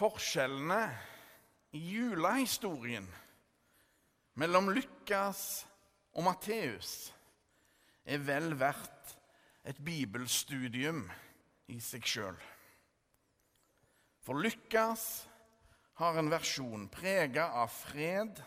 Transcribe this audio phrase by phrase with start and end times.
[0.00, 0.84] forskjellene
[1.76, 3.04] i julehistorien
[4.40, 5.42] mellom Lukas
[6.16, 7.10] og Matteus
[8.08, 9.12] er vel verdt
[9.68, 11.02] et bibelstudium
[11.68, 12.38] i seg sjøl.
[14.24, 15.04] For Lukas
[16.00, 18.40] har en versjon prega av fred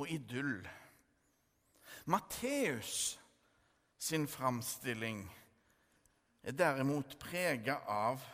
[0.00, 0.64] og idyll.
[2.08, 3.18] Matteus
[4.00, 5.26] sin framstilling
[6.46, 8.24] er derimot prega av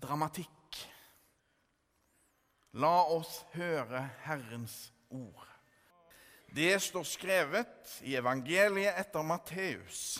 [0.00, 0.52] dramatikk.
[2.76, 5.44] La oss høre Herrens ord.
[6.52, 10.18] Det står skrevet i evangeliet etter Matteus.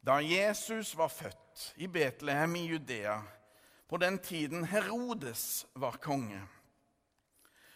[0.00, 3.18] Da Jesus var født i Betlehem i Judea,
[3.88, 6.40] på den tiden Herodes var konge,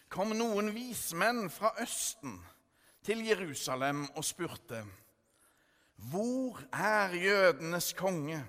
[0.08, 2.38] kom noen vismenn fra Østen
[3.04, 4.86] til Jerusalem og spurte:"
[6.00, 8.40] Hvor er jødenes konge,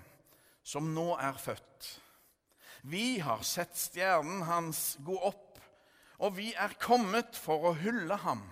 [0.64, 2.00] som nå er født?
[2.84, 5.60] Vi har sett stjernen hans gå opp,
[6.18, 8.42] og vi er kommet for å hylle ham.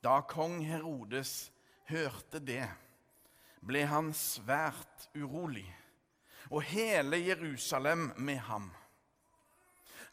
[0.00, 1.50] Da kong Herodes
[1.90, 2.64] hørte det,
[3.60, 5.66] ble han svært urolig,
[6.48, 8.70] og hele Jerusalem med ham.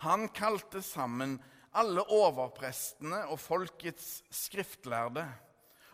[0.03, 1.37] Han kalte sammen
[1.75, 5.23] alle overprestene og folkets skriftlærde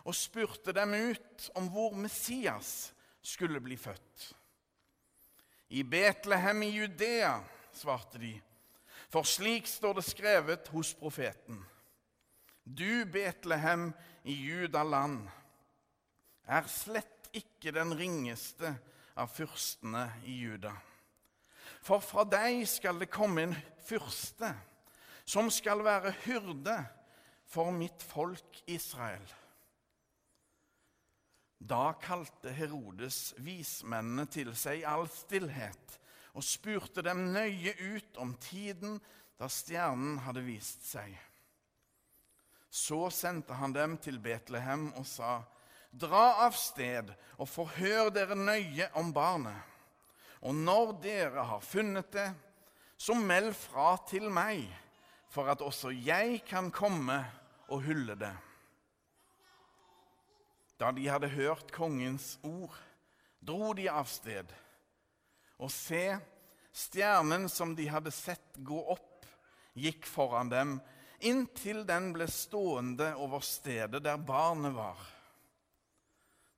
[0.02, 2.90] og spurte dem ut om hvor Messias
[3.22, 4.32] skulle bli født.
[5.72, 7.40] I Betlehem i Judea,
[7.72, 8.34] svarte de,
[9.08, 11.62] for slik står det skrevet hos profeten.
[12.64, 13.86] Du, Betlehem
[14.28, 15.24] i Judaland,
[16.44, 18.74] er slett ikke den ringeste
[19.16, 20.74] av fyrstene i Juda.
[21.80, 23.56] For fra deg skal det komme en
[23.88, 24.52] fyrste
[25.24, 26.76] som skal være hyrde
[27.48, 29.24] for mitt folk Israel.
[31.62, 35.98] Da kalte Herodes vismennene til seg i all stillhet
[36.32, 38.96] og spurte dem nøye ut om tiden
[39.38, 41.12] da stjernen hadde vist seg.
[42.72, 45.42] Så sendte han dem til Betlehem og sa,
[45.92, 49.58] Dra av sted og forhør dere nøye om barnet.
[50.40, 52.30] Og når dere har funnet det,
[52.96, 54.64] så meld fra til meg
[55.32, 57.20] for at også jeg kan komme
[57.68, 58.32] og hylle det.
[60.82, 62.74] Da de hadde hørt kongens ord,
[63.38, 64.48] dro de av sted.
[65.62, 66.16] Og se,
[66.74, 69.22] stjernen som de hadde sett gå opp,
[69.78, 70.74] gikk foran dem,
[71.22, 74.98] inntil den ble stående over stedet der barnet var.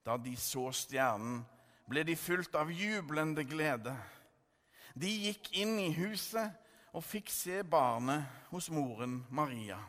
[0.08, 1.42] Da de så stjernen,
[1.84, 3.92] ble de fulgt av jublende glede.
[4.96, 6.48] De gikk inn i huset
[6.96, 9.82] og fikk se barnet hos moren Maria.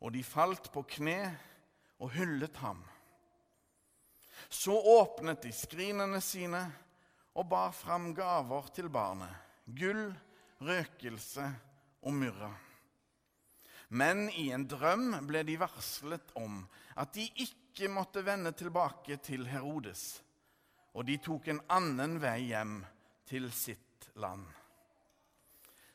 [0.00, 1.20] Og de falt på kne
[2.00, 2.80] og hyllet ham.
[4.48, 6.62] Så åpnet de skrinene sine
[7.38, 9.30] og bar fram gaver til barnet.
[9.66, 10.08] Gull,
[10.64, 11.44] røkelse
[12.02, 12.50] og myrra.
[13.88, 16.60] Men i en drøm ble de varslet om
[16.98, 20.20] at de ikke måtte vende tilbake til Herodes,
[20.92, 22.80] og de tok en annen vei hjem
[23.28, 24.44] til sitt land.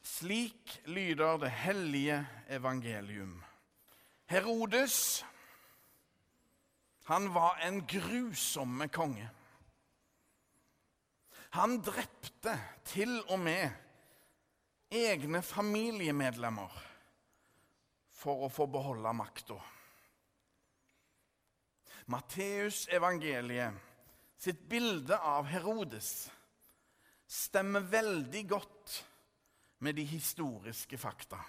[0.04, 2.18] Slik lyder det hellige
[2.52, 3.38] evangelium.
[4.32, 5.24] Herodes
[7.04, 9.30] han var en grusomme konge.
[11.54, 12.56] Han drepte
[12.88, 13.70] til og med
[14.94, 16.78] egne familiemedlemmer
[18.24, 19.58] for å få beholde makta.
[22.14, 23.92] Matteus evangeliet
[24.44, 26.10] sitt bilde av Herodes
[27.30, 28.96] stemmer veldig godt
[29.84, 31.40] med de historiske fakta.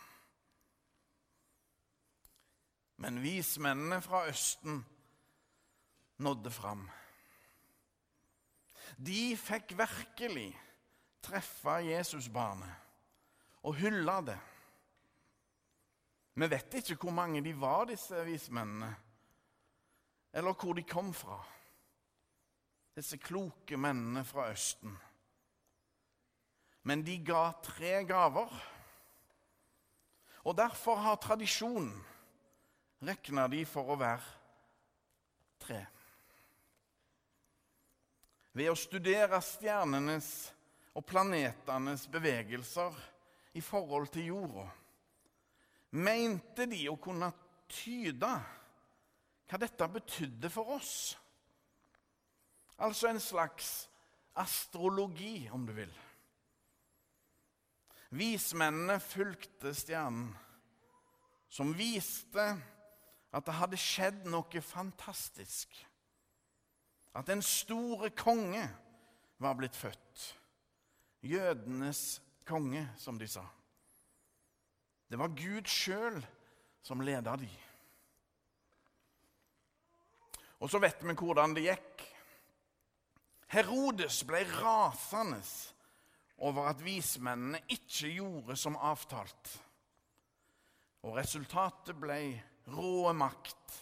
[3.03, 4.79] Men vismennene fra Østen
[6.17, 6.85] nådde fram.
[8.97, 10.51] De fikk virkelig
[11.25, 12.83] treffe Jesusbarnet
[13.65, 14.39] og hylle det.
[16.35, 18.91] Vi vet ikke hvor mange de var, disse vismennene,
[20.33, 21.39] eller hvor de kom fra.
[22.95, 24.95] Disse kloke mennene fra Østen.
[26.83, 28.51] Men de ga tre gaver.
[30.45, 31.95] Og derfor har tradisjonen
[33.03, 34.27] regna de for å være
[35.65, 35.81] tre.
[38.55, 40.31] Ved å studere stjernenes
[40.95, 42.95] og planetenes bevegelser
[43.59, 44.69] i forhold til jorda
[45.95, 47.31] mente de å kunne
[47.71, 48.31] tyde
[49.45, 50.95] hva dette betydde for oss.
[52.83, 53.87] Altså en slags
[54.41, 55.93] astrologi, om du vil.
[58.15, 60.33] Vismennene fulgte stjernen,
[61.51, 62.49] som viste
[63.35, 65.71] at det hadde skjedd noe fantastisk.
[67.15, 68.65] At en store konge
[69.39, 70.35] var blitt født.
[71.25, 73.45] jødenes konge, som de sa.
[75.09, 76.19] Det var Gud sjøl
[76.83, 77.49] som leda de.
[80.61, 82.05] Og så vet vi hvordan det gikk.
[83.55, 85.41] Herodes ble rasende
[86.45, 89.53] over at vismennene ikke gjorde som avtalt.
[91.05, 92.19] Og resultatet ble
[92.75, 93.79] rå makt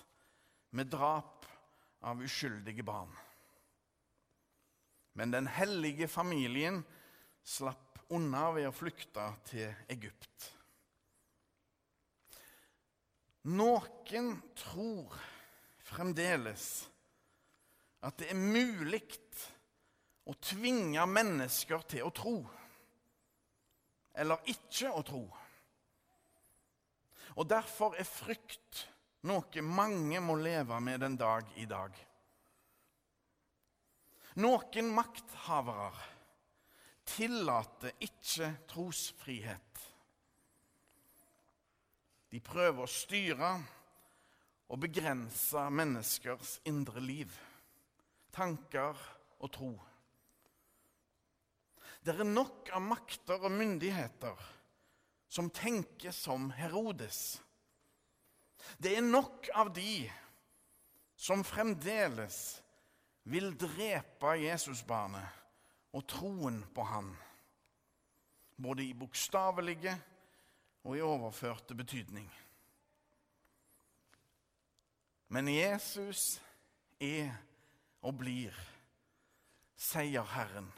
[0.77, 1.42] med drap
[2.03, 3.11] av uskyldige barn.
[5.13, 6.83] Men den hellige familien
[7.45, 10.49] slapp unna ved å flykte til Egypt.
[13.53, 15.15] Noen tror
[15.83, 16.67] fremdeles
[18.03, 19.03] at det er mulig
[20.31, 22.37] å tvinge mennesker til å tro,
[24.15, 25.23] eller ikke å tro.
[27.33, 28.87] Og Derfor er frykt
[29.29, 31.95] noe mange må leve med den dag i dag.
[34.43, 36.09] Noen makthavere
[37.05, 39.83] tillater ikke trosfrihet.
[42.33, 43.53] De prøver å styre
[44.73, 47.33] og begrense menneskers indre liv,
[48.33, 48.97] tanker
[49.43, 49.73] og tro.
[52.03, 54.49] Det er nok av makter og myndigheter
[55.29, 57.37] som tenker som Herodes.
[58.79, 60.11] Det er nok av de
[61.17, 62.39] som fremdeles
[63.31, 65.41] vil drepe Jesusbarnet
[65.93, 67.13] og troen på han,
[68.57, 69.95] både i bokstavelige
[70.83, 72.27] og i overførte betydning.
[75.33, 76.41] Men Jesus
[77.01, 77.31] er
[78.03, 78.57] og blir
[79.79, 80.69] seierherren.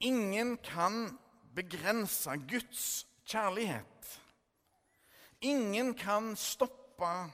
[0.00, 1.18] Ingen kan
[1.54, 4.19] begrense Guds kjærlighet.
[5.40, 7.30] Ingen kan stoppe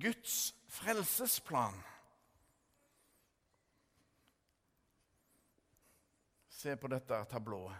[0.00, 1.82] Guds frelsesplan.
[6.48, 7.76] Se på dette tablået.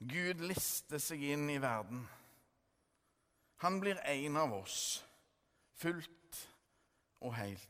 [0.00, 2.06] Gud lister seg inn i verden.
[3.60, 5.04] Han blir en av oss,
[5.76, 6.38] fullt
[7.20, 7.66] og helt.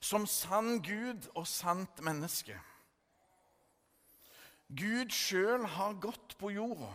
[0.00, 2.54] Som sann Gud og sant menneske.
[4.70, 6.92] Gud sjøl har gått på jorda.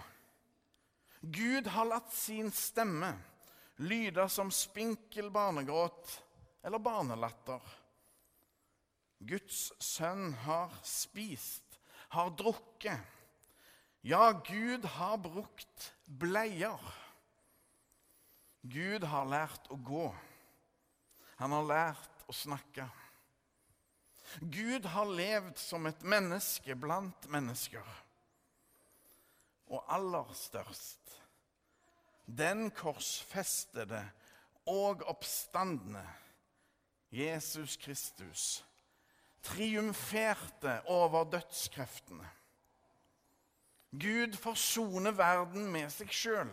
[1.34, 3.12] Gud har latt sin stemme
[3.78, 6.24] lyde som spinkel barnegråt
[6.64, 7.62] eller barnelatter.
[9.18, 11.80] Guds sønn har spist,
[12.14, 13.00] har drukket.
[14.02, 16.82] Ja, Gud har brukt bleier.
[18.62, 20.08] Gud har lært å gå.
[21.38, 22.88] Han har lært å snakke.
[24.42, 27.86] Gud har levd som et menneske blant mennesker.
[29.68, 31.08] Og aller størst
[32.28, 34.10] den korsfestede
[34.68, 36.04] og oppstandende
[37.12, 38.66] Jesus Kristus
[39.44, 42.30] triumferte over dødskreftene.
[43.92, 46.52] Gud forsoner verden med seg sjøl.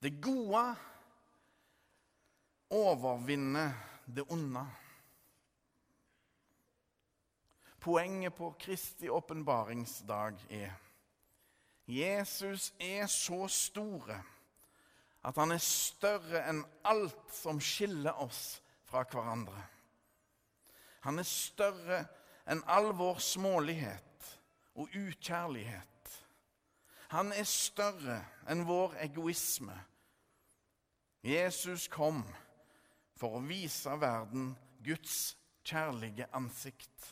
[0.00, 0.64] Det gode
[2.72, 3.74] overvinner
[4.08, 4.64] det onde.
[7.80, 10.72] Poenget på Kristi åpenbaringsdag er
[11.90, 14.20] Jesus er så store
[15.26, 19.58] at han er større enn alt som skiller oss fra hverandre.
[21.04, 22.04] Han er større
[22.50, 24.30] enn all vår smålighet
[24.80, 25.86] og ukjærlighet.
[27.10, 29.76] Han er større enn vår egoisme.
[31.26, 32.22] Jesus kom
[33.18, 34.54] for å vise verden
[34.84, 35.34] Guds
[35.66, 37.10] kjærlige ansikt.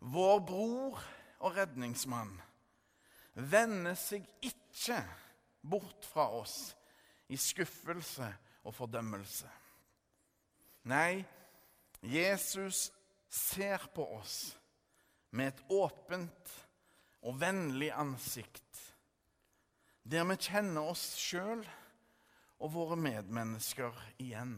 [0.00, 0.98] Vår bror
[1.38, 2.34] og redningsmann
[3.38, 5.00] vender seg ikke
[5.62, 6.58] bort fra oss
[7.30, 8.26] i skuffelse
[8.64, 9.48] og fordømmelse.
[10.88, 11.24] Nei,
[12.02, 12.88] Jesus
[13.28, 14.38] ser på oss
[15.30, 16.54] med et åpent
[17.28, 18.64] og vennlig ansikt,
[20.08, 21.62] der vi kjenner oss sjøl
[22.58, 24.56] og våre medmennesker igjen.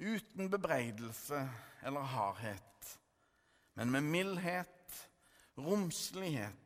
[0.00, 1.42] Uten bebreidelse
[1.84, 2.74] eller hardhet
[3.74, 5.08] men med mildhet,
[5.58, 6.63] romslighet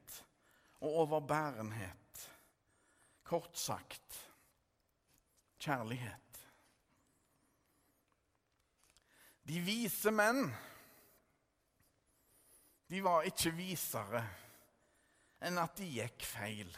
[0.80, 2.24] og overbærenhet.
[3.28, 4.18] Kort sagt
[5.58, 6.42] kjærlighet.
[9.48, 10.46] De vise menn
[12.88, 14.22] de var ikke visere
[15.44, 16.70] enn at de gikk feil.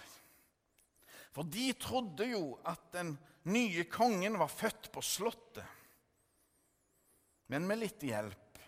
[1.31, 3.15] For de trodde jo at den
[3.51, 5.67] nye kongen var født på Slottet.
[7.51, 8.59] Men med litt hjelp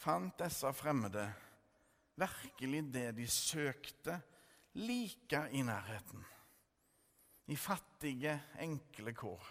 [0.00, 1.26] fant disse fremmede
[2.16, 4.20] virkelig det de søkte,
[4.74, 6.24] like i nærheten.
[7.46, 9.48] I fattige, enkle kår.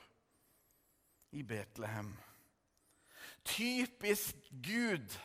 [1.32, 2.14] I Betlehem.
[3.46, 5.20] Typisk Gud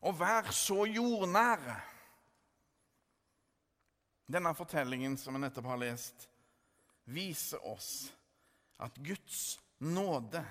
[0.00, 1.80] og vær så jordnære.
[4.28, 6.28] Denne fortellingen som vi nettopp har lest,
[7.08, 8.10] viser oss
[8.84, 10.42] at Guds nåde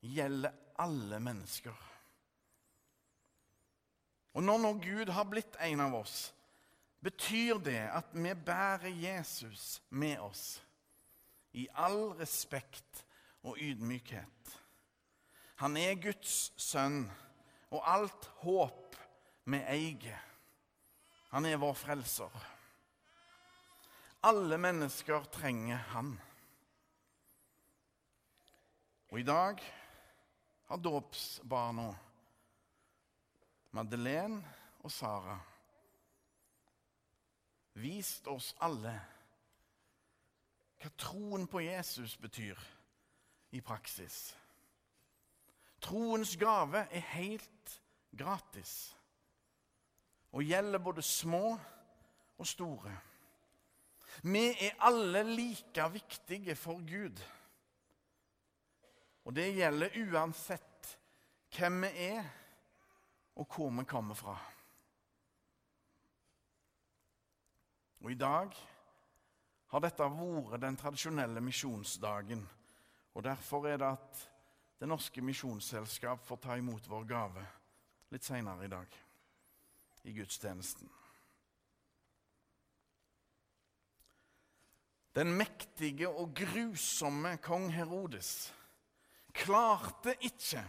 [0.00, 1.76] gjelder alle mennesker.
[4.38, 6.28] Og når nå Gud har blitt en av oss,
[7.02, 10.60] betyr det at vi bærer Jesus med oss
[11.58, 13.02] i all respekt
[13.42, 14.54] og ydmykhet.
[15.58, 17.08] Han er Guds sønn,
[17.74, 18.94] og alt håp
[19.50, 20.22] vi eier.
[21.34, 22.40] Han er vår frelser.
[24.22, 26.14] Alle mennesker trenger han.
[29.10, 29.58] Og i dag
[30.70, 31.90] har dåpsbarna
[33.70, 34.42] Madeleine
[34.80, 35.38] og Sara
[37.78, 38.94] vist oss alle
[40.78, 42.58] hva troen på Jesus betyr
[43.54, 44.36] i praksis.
[45.82, 47.80] Troens gave er helt
[48.18, 48.94] gratis
[50.32, 51.58] og gjelder både små
[52.38, 52.94] og store.
[54.22, 57.22] Vi er alle like viktige for Gud.
[59.24, 60.98] Og det gjelder uansett
[61.56, 62.24] hvem vi er,
[63.38, 64.34] og hvor vi kommer fra.
[68.00, 68.54] Og i dag
[69.68, 72.42] har dette vært den tradisjonelle misjonsdagen.
[73.14, 74.26] Og Derfor er det at
[74.78, 77.42] Det Norske Misjonsselskap får ta imot vår gave
[78.14, 78.92] litt seinere i dag
[80.06, 80.86] i gudstjenesten.
[85.18, 88.52] Den mektige og grusomme kong Herodes
[89.34, 90.62] klarte ikke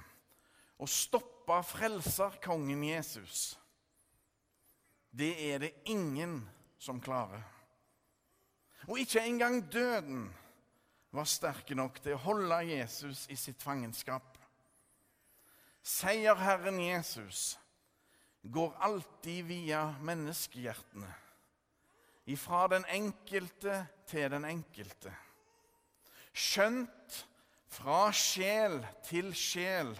[0.81, 3.59] å stoppe frelserkongen Jesus.
[5.09, 6.43] Det er det ingen
[6.77, 7.41] som klarer.
[8.87, 10.27] Og ikke engang døden
[11.11, 14.37] var sterke nok til å holde Jesus i sitt fangenskap.
[15.81, 17.57] Seierherren Jesus
[18.41, 21.09] går alltid via menneskehjertene.
[22.29, 25.11] Ifra den enkelte til den enkelte.
[26.29, 27.23] Skjønt
[27.73, 29.95] fra sjel til sjel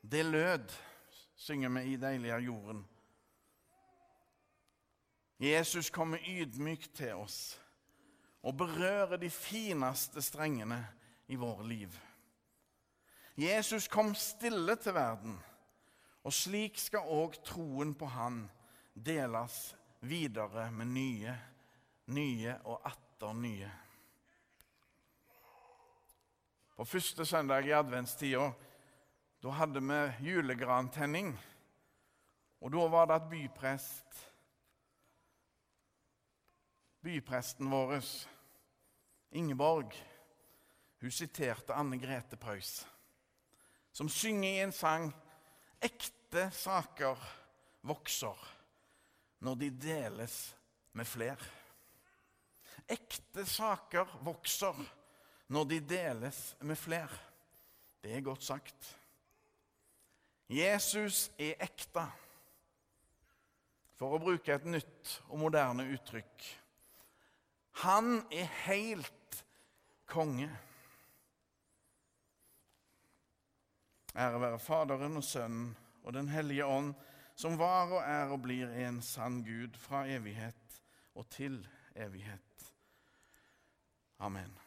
[0.00, 0.72] det lød,
[1.36, 2.84] synger vi i Deilig av jorden.
[5.40, 7.56] Jesus kommer ydmykt til oss
[8.44, 10.80] og berører de fineste strengene
[11.28, 11.92] i våre liv.
[13.40, 15.36] Jesus kom stille til verden,
[16.24, 18.42] og slik skal òg troen på Han
[18.92, 21.36] deles videre med nye,
[22.12, 23.70] nye og atter nye.
[26.76, 28.50] På første søndag i adventstida
[29.40, 31.32] da hadde vi julegrantenning.
[32.60, 34.26] Og da var det at byprest
[37.00, 38.00] bypresten vår,
[39.30, 39.94] Ingeborg,
[41.00, 42.86] hun siterte Anne Grete Preus,
[43.92, 45.06] som synger i en sang
[45.80, 47.16] ekte saker
[47.88, 48.36] vokser
[49.40, 50.36] når de deles
[50.92, 51.40] med fler.
[52.90, 54.76] Ekte saker vokser
[55.54, 57.10] når de deles med fler.
[58.02, 58.99] Det er godt sagt.
[60.50, 62.04] Jesus er ekte.
[64.00, 66.48] For å bruke et nytt og moderne uttrykk
[67.80, 69.44] han er helt
[70.10, 70.50] konge.
[74.16, 75.70] Ære være Faderen og Sønnen
[76.02, 76.94] og Den hellige ånd,
[77.34, 80.80] som var og er og blir en sann Gud fra evighet
[81.14, 81.62] og til
[81.94, 82.72] evighet.
[84.18, 84.60] Amen.